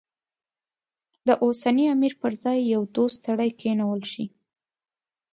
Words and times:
د 1.27 1.29
اوسني 1.45 1.85
امیر 1.95 2.13
پر 2.21 2.31
ځای 2.43 2.57
یو 2.73 2.81
دوست 2.95 3.17
سړی 3.25 3.49
کېنول 3.61 4.01
شي. 4.11 4.25